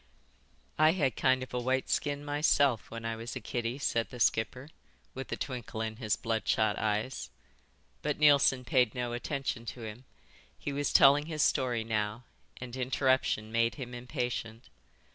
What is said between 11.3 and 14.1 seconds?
story now and interruption made him